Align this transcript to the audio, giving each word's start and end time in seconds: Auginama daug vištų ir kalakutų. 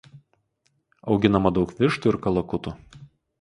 Auginama 1.15 1.51
daug 1.59 1.75
vištų 1.83 2.11
ir 2.13 2.19
kalakutų. 2.25 2.75